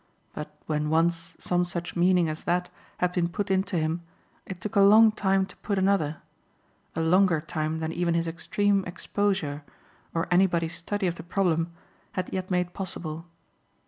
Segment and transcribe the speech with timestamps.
[0.33, 4.01] But when once some such meaning as that had been put into him
[4.47, 6.23] it took a long time to put another,
[6.95, 9.61] a longer time than even his extreme exposure
[10.11, 11.71] or anybody's study of the problem
[12.13, 13.27] had yet made possible.